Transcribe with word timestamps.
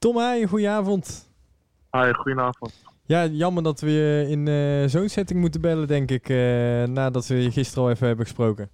Tom 0.00 0.16
Haaien, 0.16 0.48
goedenavond. 0.48 1.30
Hi, 1.90 2.12
goedenavond. 2.12 2.82
Ja, 3.06 3.26
jammer 3.26 3.62
dat 3.62 3.80
we 3.80 3.90
je 3.90 4.26
in 4.28 4.48
eh, 4.48 4.88
zo'n 4.88 5.08
setting 5.08 5.40
moeten 5.40 5.60
bellen, 5.60 5.88
denk 5.88 6.10
ik, 6.10 6.28
eh, 6.28 6.36
nadat 6.84 7.26
we 7.26 7.42
je 7.42 7.50
gisteren 7.50 7.84
al 7.84 7.90
even 7.90 8.06
hebben 8.06 8.24
gesproken. 8.26 8.70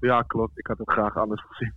Ja, 0.00 0.22
klopt. 0.22 0.58
Ik 0.58 0.66
had 0.66 0.78
het 0.78 0.90
graag 0.90 1.16
anders 1.16 1.42
gezien. 1.48 1.72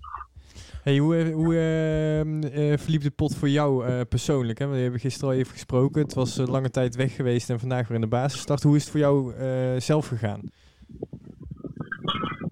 Hey, 0.84 0.98
hoe 0.98 1.32
hoe 1.32 1.54
eh, 1.54 2.78
verliep 2.78 3.02
de 3.02 3.12
pot 3.12 3.36
voor 3.36 3.50
jou 3.50 4.04
persoonlijk? 4.04 4.60
Hè? 4.60 4.68
We 4.68 4.78
hebben 4.78 5.00
gisteren 5.00 5.30
al 5.30 5.40
even 5.40 5.52
gesproken. 5.52 6.02
Het 6.02 6.14
was 6.14 6.38
lange 6.38 6.70
tijd 6.70 6.96
weg 6.96 7.16
geweest 7.16 7.50
en 7.50 7.60
vandaag 7.60 7.88
weer 7.88 7.96
in 7.96 8.02
de 8.02 8.08
basisstart. 8.08 8.64
Hoe 8.64 8.76
is 8.76 8.82
het 8.82 8.92
voor 8.92 9.00
jou 9.00 9.34
zelf 9.80 10.08
gegaan? 10.08 10.42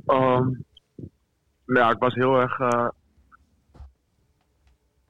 Ehm, 0.05 0.49
nou 1.65 1.79
ja, 1.79 1.91
ik 1.91 1.99
was 1.99 2.13
heel 2.13 2.39
erg, 2.39 2.57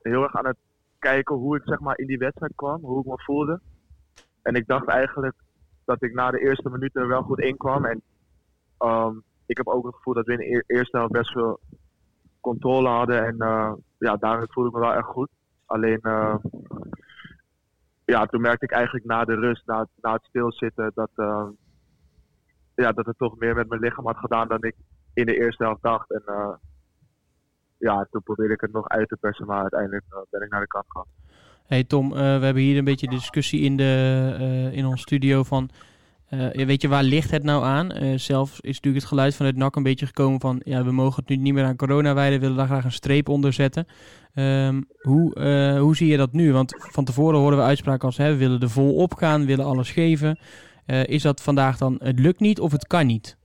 heel 0.10 0.24
erg 0.24 0.36
aan 0.36 0.46
het 0.46 0.58
kijken 1.00 1.36
hoe 1.36 1.56
ik 1.56 1.62
zeg 1.66 1.80
maar, 1.80 1.98
in 1.98 2.08
die 2.08 2.18
wedstrijd 2.18 2.56
kwam, 2.56 2.82
hoe 2.82 3.00
ik 3.00 3.06
me 3.06 3.24
voelde. 3.24 3.60
En 4.42 4.56
ik 4.56 4.68
dacht 4.68 4.88
eigenlijk 4.88 5.36
dat 5.86 6.04
ik 6.04 6.14
na 6.14 6.32
de 6.32 6.40
eerste 6.40 6.70
minuten 6.70 7.02
er 7.02 7.08
wel 7.08 7.22
goed 7.22 7.40
in 7.40 7.58
kwam. 7.58 7.86
En 7.86 8.02
ehm, 8.78 9.16
ik 9.46 9.58
heb 9.58 9.68
ook 9.68 9.86
het 9.86 9.96
gevoel 9.96 10.14
dat 10.14 10.26
we 10.26 10.32
in 10.32 10.38
de 10.38 10.50
eer- 10.50 10.64
eerste 10.68 10.98
helft 10.98 11.14
best 11.14 11.32
veel 11.32 11.60
controle 12.40 12.88
hadden. 12.88 13.26
En 13.26 13.40
eh, 13.40 13.74
ja, 13.98 14.16
daarin 14.16 14.48
voelde 14.50 14.70
ik 14.70 14.76
me 14.76 14.82
wel 14.82 14.94
echt 14.94 15.08
goed. 15.08 15.30
Alleen, 15.66 16.00
eh, 16.02 16.36
ja, 18.06 18.26
toen 18.26 18.42
merkte 18.42 18.66
ik 18.66 18.72
eigenlijk 18.72 19.06
na 19.06 19.26
de 19.26 19.36
rust, 19.36 19.66
na, 19.66 19.88
na 20.02 20.14
het 20.14 20.24
stilzitten, 20.24 20.92
dat, 20.96 21.10
eh, 21.16 21.48
ja, 22.76 22.92
dat 22.92 23.06
het 23.06 23.18
toch 23.18 23.38
meer 23.38 23.56
met 23.56 23.70
mijn 23.70 23.82
lichaam 23.82 24.06
had 24.06 24.18
gedaan 24.18 24.48
dan 24.48 24.64
ik 24.64 24.76
in 25.14 25.26
de 25.26 25.38
eerste 25.38 25.64
helft 25.64 25.82
dacht. 25.82 26.12
En 26.12 26.22
eh, 26.26 26.54
ja, 27.78 28.08
toen 28.12 28.24
probeerde 28.24 28.54
ik 28.54 28.62
het 28.62 28.72
nog 28.72 28.88
uit 28.88 29.08
te 29.08 29.18
persen, 29.20 29.46
maar 29.46 29.62
uiteindelijk 29.62 30.04
eh, 30.10 30.18
ben 30.30 30.42
ik 30.42 30.52
naar 30.52 30.62
de 30.62 30.68
kant 30.68 30.86
gegaan. 30.88 31.08
Hey 31.66 31.84
Tom, 31.84 32.12
eh, 32.12 32.18
we 32.18 32.46
hebben 32.46 32.64
hier 32.64 32.78
een 32.78 32.84
beetje 32.84 33.08
discussie 33.08 33.62
in, 33.62 33.78
de, 33.78 34.36
eh, 34.40 34.78
in 34.78 34.86
ons 34.86 35.02
studio 35.02 35.44
van... 35.44 35.70
weet 36.54 36.82
je, 36.82 36.88
waar 36.88 37.04
ligt 37.04 37.32
het 37.32 37.44
nou 37.44 37.64
aan? 37.64 37.92
Eh, 37.92 38.18
zelf 38.18 38.50
is 38.50 38.76
natuurlijk 38.76 39.04
het 39.04 39.06
geluid 39.06 39.36
vanuit 39.36 39.56
NAC 39.56 39.76
een 39.76 39.84
beetje 39.84 40.06
gekomen 40.06 40.40
van... 40.40 40.62
Ja, 40.64 40.84
we 40.84 40.92
mogen 40.92 41.16
het 41.16 41.30
nu 41.30 41.36
niet 41.36 41.54
meer 41.54 41.64
aan 41.64 41.76
corona 41.76 42.14
wijden, 42.14 42.40
willen 42.40 42.58
daar 42.58 42.66
graag 42.66 42.84
een 42.84 42.92
streep 42.92 43.30
onder 43.30 43.54
zetten. 43.54 43.88
Ehm, 44.34 44.82
hoe, 45.02 45.40
hoe 45.80 45.96
zie 45.96 46.08
je 46.08 46.18
dat 46.18 46.32
nu? 46.32 46.54
Want 46.54 46.74
van 46.78 47.06
tevoren 47.06 47.40
hoorden 47.40 47.60
we 47.60 47.66
uitspraken 47.66 48.06
als... 48.06 48.18
Hè, 48.18 48.32
we 48.32 48.38
willen 48.38 48.60
er 48.60 48.70
vol 48.70 48.96
op 48.96 49.14
gaan, 49.14 49.46
willen 49.46 49.66
alles 49.66 49.92
geven. 49.92 50.40
Is 50.86 51.22
dat 51.22 51.42
vandaag 51.42 51.78
dan 51.78 51.96
het 52.04 52.20
lukt 52.20 52.40
niet 52.40 52.60
of 52.60 52.72
het 52.72 52.88
kan 52.88 53.06
niet? 53.06 53.38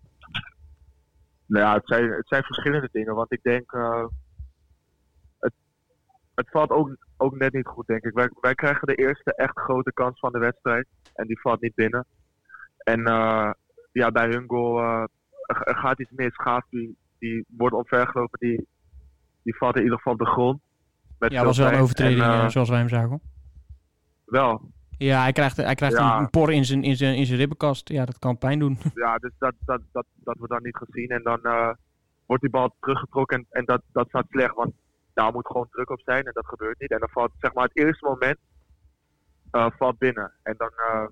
Nou 1.51 1.65
ja, 1.65 1.75
het 1.75 1.87
zijn, 1.87 2.11
het 2.11 2.29
zijn 2.29 2.43
verschillende 2.43 2.89
dingen. 2.93 3.15
Want 3.15 3.33
ik 3.33 3.43
denk, 3.43 3.73
eh, 3.73 4.07
het, 5.39 5.53
het 6.35 6.51
valt 6.51 6.71
ook, 6.71 6.97
ook 7.17 7.39
net 7.39 7.53
niet 7.53 7.67
goed, 7.67 7.87
denk 7.87 8.05
ik. 8.05 8.15
Wij, 8.15 8.31
wij 8.41 8.55
krijgen 8.55 8.87
de 8.87 8.95
eerste 8.95 9.35
echt 9.35 9.59
grote 9.59 9.93
kans 9.93 10.19
van 10.19 10.33
de 10.33 10.39
wedstrijd. 10.39 10.87
En 11.15 11.27
die 11.27 11.41
valt 11.41 11.61
niet 11.61 11.75
binnen. 11.75 12.07
En 12.79 13.05
eh, 13.07 13.51
ja, 13.93 14.11
bij 14.11 14.29
hun 14.29 14.45
goal 14.47 14.79
eh, 14.79 15.05
er, 15.47 15.63
er 15.63 15.77
gaat 15.77 16.01
iets 16.01 16.11
mis. 16.11 16.35
Gaaf, 16.35 16.65
die, 16.69 16.97
die 17.19 17.45
wordt 17.49 17.75
omvergelopen. 17.75 18.39
Die, 18.39 18.67
die 19.43 19.57
valt 19.57 19.77
in 19.77 19.83
ieder 19.83 19.97
geval 19.97 20.13
op 20.13 20.19
de 20.19 20.27
grond. 20.27 20.61
Met 21.19 21.33
Ja, 21.33 21.45
was 21.45 21.59
wel 21.59 21.73
een 21.73 21.81
overtreding 21.81 22.23
En, 22.23 22.51
zoals 22.51 22.69
wij 22.69 22.79
hem 22.79 22.89
zagen. 22.89 23.21
wel, 24.25 24.71
Ja, 25.09 25.21
hij 25.23 25.33
krijgt, 25.33 25.57
hij 25.57 25.75
krijgt 25.75 25.97
Ja. 25.97 26.19
een, 26.19 26.31
por 26.31 26.53
in 26.53 26.65
zijn, 26.65 26.83
in, 26.83 26.97
zijn, 26.97 27.17
in 27.17 27.27
zijn 27.27 27.39
ribbenkast. 27.39 27.89
Ja, 27.89 28.05
dat 28.05 28.19
kan 28.19 28.39
pijn 28.39 28.59
doen. 28.59 28.79
ja, 28.95 29.19
dus 29.19 29.31
dat, 29.39 29.55
dat, 29.65 29.81
dat, 29.93 30.07
dat 30.15 30.37
wordt 30.39 30.53
dan 30.53 30.63
niet 30.63 30.77
gezien. 30.77 31.09
En 31.09 31.23
dan 31.23 31.43
eh, 31.43 31.71
wordt 32.27 32.43
die 32.43 32.51
bal 32.51 32.75
teruggetrokken 32.81 33.37
en, 33.39 33.47
en 33.51 33.65
dat, 33.65 33.83
dat 33.93 34.09
staat 34.09 34.27
slecht. 34.29 34.55
Want 34.55 34.73
daar 35.15 35.33
moet 35.33 35.47
gewoon 35.47 35.67
druk 35.71 35.91
op 35.91 36.01
zijn 36.05 36.25
en 36.25 36.33
dat 36.33 36.47
gebeurt 36.47 36.81
niet. 36.81 36.91
En 36.91 36.99
dan 36.99 37.09
valt 37.09 37.31
zeg 37.39 37.55
maar 37.55 37.65
het 37.65 37.77
eerste 37.77 38.07
moment 38.07 38.39
eh, 39.51 39.67
valt 39.79 39.99
binnen. 39.99 40.33
En 40.43 40.55
dan 40.57 40.71
eh, 40.77 41.07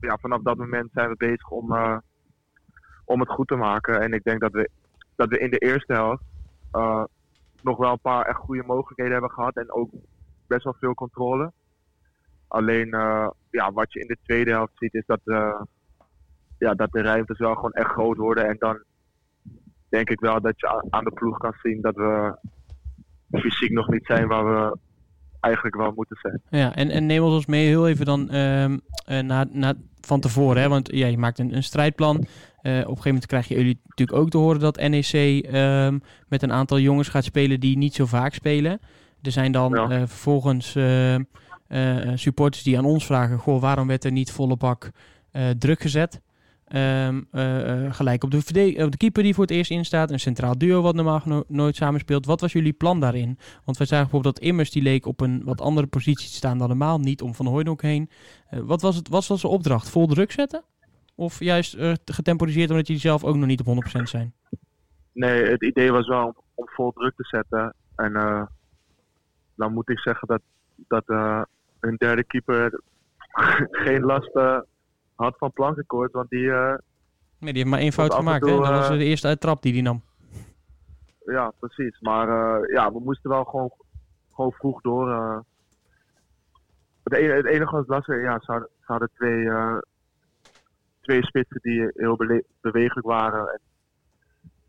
ja, 0.00 0.18
vanaf 0.20 0.42
dat 0.42 0.56
moment 0.56 0.90
zijn 0.92 1.08
we 1.08 1.16
bezig 1.16 1.48
om, 1.50 1.72
om 3.04 3.20
het 3.20 3.30
goed 3.30 3.48
te 3.48 3.56
maken. 3.56 4.00
En 4.00 4.12
ik 4.12 4.24
denk 4.24 4.40
dat 4.40 4.52
we, 4.52 4.70
dat 5.16 5.28
we 5.28 5.38
in 5.38 5.50
de 5.50 5.58
eerste 5.58 5.92
helft 5.92 6.22
nog 7.62 7.76
wel 7.76 7.92
een 7.92 8.00
paar 8.00 8.26
echt 8.26 8.38
goede 8.38 8.62
mogelijkheden 8.66 9.12
hebben 9.12 9.30
gehad. 9.30 9.56
En 9.56 9.72
ook 9.72 9.90
best 10.46 10.64
wel 10.64 10.76
veel 10.78 10.94
controle. 10.94 11.52
Alleen 12.52 12.92
eh, 12.92 13.28
ja, 13.50 13.72
wat 13.72 13.92
je 13.92 14.00
in 14.00 14.06
de 14.06 14.16
tweede 14.22 14.50
helft 14.50 14.72
ziet 14.74 14.94
is 14.94 15.06
dat, 15.06 15.20
eh, 15.24 15.60
ja, 16.58 16.74
dat 16.74 16.92
de 16.92 17.02
ruimtes 17.02 17.38
wel 17.38 17.54
gewoon 17.54 17.72
echt 17.72 17.90
groot 17.90 18.16
worden. 18.16 18.48
En 18.48 18.56
dan 18.58 18.82
denk 19.88 20.10
ik 20.10 20.20
wel 20.20 20.40
dat 20.40 20.60
je 20.60 20.86
aan 20.90 21.04
de 21.04 21.10
ploeg 21.10 21.38
kan 21.38 21.54
zien 21.62 21.80
dat 21.80 21.94
we 21.94 22.36
fysiek 23.30 23.70
nog 23.70 23.88
niet 23.88 24.06
zijn 24.06 24.28
waar 24.28 24.44
we 24.44 24.78
eigenlijk 25.40 25.76
wel 25.76 25.92
moeten 25.94 26.16
zijn. 26.22 26.40
Ja, 26.48 26.74
en, 26.74 26.90
en 26.90 27.06
neem 27.06 27.22
ons 27.22 27.46
mee 27.46 27.66
heel 27.66 27.88
even 27.88 28.04
dan 28.04 28.30
ehm, 28.30 28.78
eh, 29.06 29.20
na, 29.20 29.46
na, 29.50 29.74
van 30.00 30.20
tevoren. 30.20 30.62
Hè? 30.62 30.68
Want 30.68 30.92
ja, 30.92 31.06
je 31.06 31.18
maakt 31.18 31.38
een, 31.38 31.56
een 31.56 31.62
strijdplan. 31.62 32.16
Op 32.16 32.24
een 32.64 32.82
gegeven 32.84 33.04
moment 33.04 33.26
krijgen 33.26 33.56
jullie 33.56 33.80
natuurlijk 33.84 34.18
ook 34.18 34.30
te 34.30 34.38
horen 34.38 34.60
dat 34.60 34.76
NEC 34.88 35.12
ehm, 35.12 35.98
met 36.28 36.42
een 36.42 36.52
aantal 36.52 36.78
jongens 36.78 37.08
gaat 37.08 37.24
spelen 37.24 37.60
die 37.60 37.76
niet 37.76 37.94
zo 37.94 38.06
vaak 38.06 38.34
spelen. 38.34 38.80
Er 39.22 39.30
zijn 39.32 39.52
dan 39.52 39.72
Ja. 39.72 40.06
vervolgens 40.06 40.74
eh, 40.74 41.14
eh, 41.14 41.20
supporters 42.14 42.62
die 42.62 42.78
aan 42.78 42.84
ons 42.84 43.06
vragen: 43.06 43.38
Goh, 43.38 43.60
waarom 43.60 43.86
werd 43.86 44.04
er 44.04 44.12
niet 44.12 44.32
volle 44.32 44.56
bak 44.56 44.90
eh, 45.30 45.50
druk 45.50 45.80
gezet? 45.80 46.20
Ehm, 46.72 47.22
eh, 47.30 47.84
eh, 47.86 47.94
gelijk 47.94 48.24
op 48.24 48.30
de, 48.30 48.36
op 48.84 48.90
de 48.90 48.96
keeper 48.96 49.22
die 49.22 49.34
voor 49.34 49.44
het 49.44 49.52
eerst 49.52 49.70
instaat. 49.70 50.10
Een 50.10 50.20
centraal 50.20 50.58
duo 50.58 50.82
wat 50.82 50.94
normaal 50.94 51.20
geno- 51.20 51.44
nooit 51.48 51.76
samenspeelt. 51.76 52.26
Wat 52.26 52.40
was 52.40 52.52
jullie 52.52 52.72
plan 52.72 53.00
daarin? 53.00 53.38
Want 53.64 53.76
wij 53.78 53.86
zagen 53.86 54.02
bijvoorbeeld 54.04 54.34
dat 54.34 54.44
Immers 54.44 54.70
die 54.70 54.82
leek 54.82 55.06
op 55.06 55.20
een 55.20 55.42
wat 55.44 55.60
andere 55.60 55.86
positie 55.86 56.28
te 56.28 56.34
staan 56.34 56.58
dan 56.58 56.68
normaal. 56.68 56.98
Niet 56.98 57.22
om 57.22 57.34
Van 57.34 57.46
Hooydonk 57.46 57.82
heen. 57.82 58.10
Eh, 58.48 58.60
wat, 58.60 58.82
was 58.82 58.96
het, 58.96 59.08
wat 59.08 59.26
was 59.26 59.40
de 59.40 59.48
opdracht? 59.48 59.90
Vol 59.90 60.06
druk 60.06 60.32
zetten? 60.32 60.62
Of 61.14 61.40
juist 61.40 61.74
eh, 61.74 61.92
getemporiseerd 62.04 62.70
omdat 62.70 62.86
jullie 62.86 63.02
zelf 63.02 63.24
ook 63.24 63.36
nog 63.36 63.46
niet 63.46 63.62
op 63.64 63.84
100% 63.98 64.02
zijn? 64.02 64.34
Nee, 65.12 65.44
het 65.44 65.62
idee 65.62 65.92
was 65.92 66.08
wel 66.08 66.44
om, 66.54 66.68
vol 66.68 66.92
druk 66.92 67.14
te 67.16 67.24
zetten. 67.24 67.74
En 67.96 68.16
eh, 68.16 68.42
dan 69.54 69.72
moet 69.72 69.88
ik 69.90 69.98
zeggen 69.98 70.28
dat, 70.28 70.40
dat 70.88 71.08
eh, 71.08 71.42
hun 71.82 71.96
derde 71.96 72.24
keeper 72.24 72.80
geen 73.84 74.02
last 74.02 74.34
eh, 74.34 74.58
had 75.14 75.34
van 75.38 75.52
plankenkoord. 75.52 76.12
Want 76.12 76.30
die, 76.30 76.50
eh, 76.52 76.74
Nee, 77.38 77.52
die 77.52 77.62
heeft 77.62 77.74
maar 77.74 77.78
één 77.82 77.92
fout 77.92 78.14
gemaakt. 78.14 78.40
toe, 78.42 78.50
Hè? 78.50 78.56
Dat 78.56 78.68
was 78.80 78.88
eh, 78.90 78.96
de 78.96 79.04
eerste 79.04 79.26
uittrap 79.26 79.62
die 79.62 79.72
hij 79.72 79.82
nam. 79.82 80.02
ja, 81.26 81.52
precies. 81.58 82.00
Maar 82.00 82.26
ja, 82.70 82.92
we 82.92 83.00
moesten 83.00 83.30
wel 83.30 83.44
gewoon, 83.44 83.72
gewoon 84.34 84.52
vroeg 84.52 84.80
door. 84.80 85.08
het, 87.02 87.12
enige, 87.14 87.36
het 87.36 87.46
enige 87.46 87.76
was 87.76 87.86
lastig, 87.86 88.22
ja, 88.22 88.38
ze 88.40 88.50
hadden, 88.52 88.68
ze 88.78 88.84
hadden 88.92 89.10
twee, 89.14 89.48
eh, 89.48 89.76
twee 91.00 91.24
spitsen 91.24 91.58
die 91.62 91.90
heel 91.94 92.16
bele- 92.16 92.44
bewegelijk 92.60 93.06
waren. 93.06 93.48
En 93.48 93.60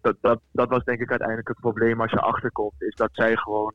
dat, 0.01 0.15
dat, 0.21 0.39
dat 0.51 0.69
was 0.69 0.83
denk 0.83 0.99
ik 0.99 1.09
uiteindelijk 1.09 1.47
het 1.47 1.59
probleem 1.59 2.01
als 2.01 2.11
je 2.11 2.19
achterkomt. 2.19 2.81
Is 2.81 2.95
dat 2.95 3.09
zij 3.11 3.35
gewoon 3.35 3.71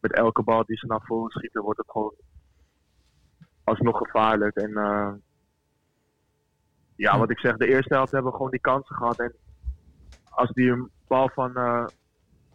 met 0.00 0.12
elke 0.12 0.42
bal 0.42 0.64
die 0.64 0.76
ze 0.76 0.86
naar 0.86 1.02
voren 1.04 1.30
schieten, 1.30 1.62
wordt 1.62 1.78
het 1.78 1.90
gewoon 1.90 2.14
alsnog 3.64 3.98
gevaarlijk. 3.98 4.56
En 4.56 4.76
eh, 4.76 5.12
ja, 6.96 7.18
wat 7.18 7.30
ik 7.30 7.38
zeg, 7.38 7.56
de 7.56 7.66
eerste 7.66 7.94
helft 7.94 8.12
hebben 8.12 8.30
we 8.30 8.36
gewoon 8.36 8.50
die 8.50 8.60
kansen 8.60 8.96
gehad. 8.96 9.18
En 9.18 9.34
als 10.30 10.50
die 10.50 10.70
een 10.70 10.90
bal 11.06 11.28
van. 11.28 11.54
eh, 11.54 11.86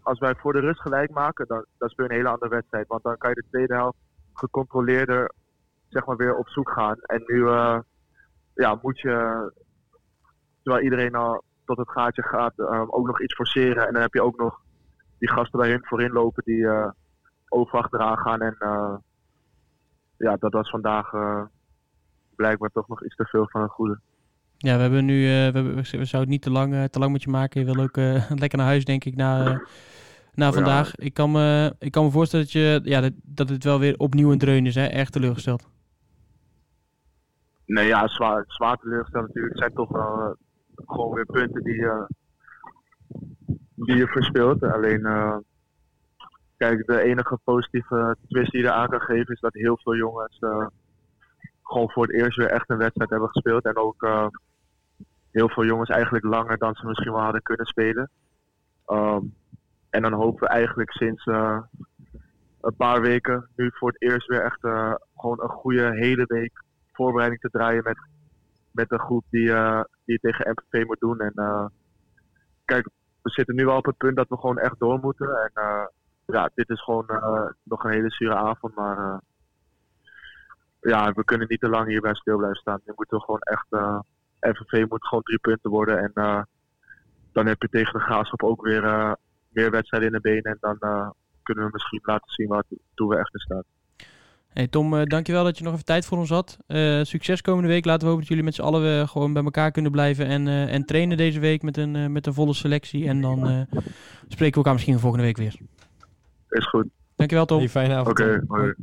als 0.01 0.19
wij 0.19 0.35
voor 0.35 0.53
de 0.53 0.59
rust 0.59 0.81
gelijk 0.81 1.11
maken, 1.11 1.47
dan, 1.47 1.65
dan 1.77 1.89
speel 1.89 2.05
je 2.05 2.11
een 2.11 2.17
hele 2.17 2.29
andere 2.29 2.51
wedstrijd. 2.51 2.87
Want 2.87 3.03
dan 3.03 3.17
kan 3.17 3.29
je 3.29 3.35
de 3.35 3.47
tweede 3.49 3.73
helft 3.73 3.97
gecontroleerder 4.33 5.33
zeg 5.87 6.05
maar, 6.05 6.15
weer 6.15 6.35
op 6.35 6.49
zoek 6.49 6.69
gaan. 6.69 6.97
En 7.01 7.23
nu 7.25 7.47
eh, 7.47 7.79
ja, 8.53 8.79
moet 8.81 8.99
je, 8.99 9.51
terwijl 10.63 10.83
iedereen 10.83 11.15
al 11.15 11.43
tot 11.65 11.77
het 11.77 11.89
gaatje 11.89 12.23
gaat, 12.23 12.59
ook 12.87 13.05
nog 13.05 13.21
iets 13.21 13.33
forceren. 13.33 13.87
En 13.87 13.93
dan 13.93 14.01
heb 14.01 14.13
je 14.13 14.23
ook 14.23 14.37
nog 14.37 14.61
die 15.17 15.29
gasten 15.29 15.69
hun 15.69 15.85
voorin 15.85 16.11
lopen 16.11 16.43
die 16.45 16.67
over 17.49 17.79
achteraan 17.79 18.17
gaan. 18.17 18.41
En 18.41 18.55
eh, 18.59 18.95
ja, 20.17 20.35
dat 20.35 20.53
was 20.53 20.69
vandaag 20.69 21.13
eh, 21.13 21.41
blijkbaar 22.35 22.69
toch 22.69 22.87
nog 22.87 23.03
iets 23.03 23.15
te 23.15 23.25
veel 23.25 23.49
van 23.49 23.61
een 23.61 23.69
goede. 23.69 23.99
Ja, 24.57 24.75
we 24.75 24.81
hebben 24.81 25.05
nu, 25.05 25.23
eh, 25.23 25.27
we, 25.27 25.57
hebben, 25.57 25.75
we 25.75 25.83
zouden 25.83 26.19
het 26.19 26.29
niet 26.29 26.41
te 26.41 26.51
lang, 26.51 26.89
te 26.89 26.99
lang 26.99 27.11
met 27.11 27.23
je 27.23 27.29
maken. 27.29 27.59
Je 27.59 27.73
wil 27.73 27.83
ook 27.83 27.95
lekker 28.41 28.57
naar 28.57 28.67
huis, 28.67 28.85
denk 28.85 29.05
ik, 29.05 29.15
na, 29.15 29.43
na 30.33 30.45
Ja. 30.45 30.51
vandaag. 30.51 30.95
Ik 30.95 31.13
kan, 31.13 31.31
me, 31.31 31.75
ik 31.79 31.91
kan 31.91 32.03
me 32.03 32.11
voorstellen 32.11 32.45
dat, 32.45 32.53
je, 32.53 32.79
ja, 32.83 33.01
dat, 33.01 33.13
dat 33.23 33.49
het 33.49 33.63
wel 33.63 33.79
weer 33.79 33.97
opnieuw 33.97 34.31
een 34.31 34.37
dreun 34.37 34.65
is. 34.65 34.75
Hè? 34.75 34.85
Erg 34.85 35.09
teleurgesteld. 35.09 35.67
Nee, 37.65 37.87
ja, 37.87 38.07
zwaar, 38.07 38.43
zwaar 38.47 38.77
teleurgesteld 38.77 39.27
natuurlijk. 39.27 39.53
Het 39.53 39.63
zijn 39.63 39.73
toch 39.73 39.89
wel 39.89 40.35
gewoon 40.85 41.13
weer 41.13 41.25
punten 41.25 41.63
die, 41.63 41.75
je 41.75 42.07
die 43.75 43.95
je 43.95 44.07
verspeelt. 44.07 44.63
Alleen, 44.63 45.01
kijk, 46.57 46.87
de 46.87 47.01
enige 47.01 47.39
positieve 47.43 48.15
twist 48.27 48.51
die 48.51 48.61
je 48.61 48.67
eraan 48.67 48.89
kan 48.89 49.01
geven 49.01 49.33
is 49.33 49.39
dat 49.39 49.53
heel 49.53 49.79
veel 49.83 49.95
jongens 49.95 50.39
eh, 50.39 50.67
gewoon 51.63 51.89
voor 51.89 52.03
het 52.03 52.15
eerst 52.15 52.37
weer 52.37 52.49
echt 52.49 52.69
een 52.69 52.77
wedstrijd 52.77 53.09
hebben 53.09 53.29
gespeeld. 53.29 53.65
En 53.65 53.77
ook 53.77 54.03
eh, 54.03 54.27
heel 55.31 55.49
veel 55.49 55.65
jongens 55.65 55.89
eigenlijk 55.89 56.25
langer 56.25 56.57
dan 56.57 56.75
ze 56.75 56.85
misschien 56.85 57.11
wel 57.11 57.21
hadden 57.21 57.41
kunnen 57.41 57.65
spelen. 57.65 58.09
Ehm, 58.85 59.21
en 59.89 60.01
dan 60.01 60.13
hopen 60.13 60.39
we 60.39 60.47
eigenlijk 60.47 60.91
sinds 60.91 61.25
eh, 61.25 61.59
een 62.61 62.75
paar 62.75 63.01
weken 63.01 63.49
nu 63.55 63.71
voor 63.73 63.89
het 63.89 64.01
eerst 64.01 64.27
weer 64.27 64.41
echt 64.41 64.59
gewoon 65.15 65.41
een 65.41 65.49
goede 65.49 65.91
hele 65.93 66.25
week 66.27 66.63
voorbereiding 66.91 67.41
te 67.41 67.49
draaien 67.49 67.83
met, 67.83 67.97
met 68.71 68.91
een 68.91 68.99
groep 68.99 69.23
die, 69.29 69.53
die 70.05 70.19
tegen 70.19 70.51
MVV 70.51 70.85
moet 70.85 70.99
doen. 70.99 71.19
En 71.19 71.71
kijk, 72.65 72.89
we 73.21 73.29
zitten 73.29 73.55
nu 73.55 73.67
al 73.67 73.77
op 73.77 73.85
het 73.85 73.97
punt 73.97 74.15
dat 74.15 74.29
we 74.29 74.37
gewoon 74.37 74.57
echt 74.57 74.79
door 74.79 74.99
moeten. 74.99 75.51
En 75.53 75.89
ja, 76.25 76.49
dit 76.55 76.69
is 76.69 76.83
gewoon 76.83 77.07
eh, 77.07 77.49
nog 77.63 77.83
een 77.83 77.91
hele 77.91 78.09
zure 78.09 78.35
avond, 78.35 78.75
maar 78.75 78.97
eh, 78.97 79.17
ja, 80.79 81.11
we 81.11 81.23
kunnen 81.23 81.47
niet 81.49 81.59
te 81.59 81.69
lang 81.69 81.87
hierbij 81.87 82.15
stil 82.15 82.37
blijven 82.37 82.59
staan. 82.59 82.81
Nu 82.85 82.93
moeten 82.95 83.21
gewoon 83.21 83.39
echt, 83.39 83.65
eh 83.69 83.99
MVV 84.39 84.85
moet 84.89 85.07
gewoon 85.07 85.23
drie 85.23 85.39
punten 85.39 85.69
worden. 85.69 85.97
En 85.97 86.45
dan 87.31 87.45
heb 87.45 87.61
je 87.61 87.69
tegen 87.69 87.93
de 87.93 87.99
Graafschap 87.99 88.43
ook 88.43 88.65
weer 88.65 89.15
meer 89.49 89.71
wedstrijden 89.71 90.09
in 90.09 90.15
de 90.15 90.21
benen. 90.21 90.43
En 90.43 90.57
dan 90.59 91.13
kunnen 91.43 91.65
we 91.65 91.69
misschien 91.71 91.99
laten 92.03 92.31
zien 92.31 92.47
waar 92.47 92.63
toe 92.93 93.09
we 93.09 93.17
echt 93.17 93.33
in 93.33 93.39
staan. 93.39 93.63
Hey 94.47 94.67
Tom, 94.67 95.05
dankjewel 95.05 95.43
dat 95.43 95.57
je 95.57 95.63
nog 95.63 95.73
even 95.73 95.85
tijd 95.85 96.05
voor 96.05 96.17
ons 96.17 96.29
had. 96.29 96.57
Succes 97.01 97.41
komende 97.41 97.69
week. 97.69 97.85
Laten 97.85 98.01
we 98.01 98.07
hopen 98.07 98.19
dat 98.19 98.29
jullie 98.29 98.43
met 98.43 98.55
z'n 98.55 98.61
allen 98.61 99.07
gewoon 99.07 99.33
bij 99.33 99.43
elkaar 99.43 99.71
kunnen 99.71 99.91
blijven 99.91 100.25
en, 100.25 100.47
en 100.47 100.85
trainen 100.85 101.17
deze 101.17 101.39
week 101.39 101.61
met 101.61 101.77
een, 101.77 102.11
met 102.11 102.27
een 102.27 102.33
volle 102.33 102.53
selectie. 102.53 103.07
En 103.07 103.21
dan 103.21 103.67
spreken 104.27 104.51
we 104.51 104.55
elkaar 104.55 104.73
misschien 104.73 104.99
volgende 104.99 105.25
week 105.25 105.37
weer. 105.37 105.55
Is 106.55 106.67
goed. 106.67 106.85
Dankjewel 107.15 107.45
Tom. 107.45 107.57
Hey, 107.57 107.69
fijne 107.69 107.93
avond. 107.93 108.19
Oké, 108.19 108.43
hoi. 108.47 108.73